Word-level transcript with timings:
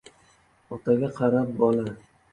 •Otaga 0.77 1.09
qarab 1.21 1.55
bola. 1.63 1.85